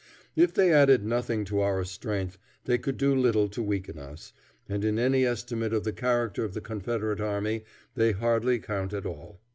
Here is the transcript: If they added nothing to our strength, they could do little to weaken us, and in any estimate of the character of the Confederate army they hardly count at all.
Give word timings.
If 0.35 0.51
they 0.55 0.73
added 0.73 1.05
nothing 1.05 1.45
to 1.45 1.59
our 1.59 1.83
strength, 1.83 2.39
they 2.65 2.79
could 2.79 2.97
do 2.97 3.13
little 3.13 3.47
to 3.49 3.61
weaken 3.61 3.99
us, 3.99 4.33
and 4.67 4.83
in 4.83 4.97
any 4.97 5.27
estimate 5.27 5.73
of 5.73 5.83
the 5.83 5.93
character 5.93 6.43
of 6.43 6.55
the 6.55 6.59
Confederate 6.59 7.21
army 7.21 7.65
they 7.93 8.11
hardly 8.11 8.57
count 8.57 8.93
at 8.93 9.05
all. 9.05 9.39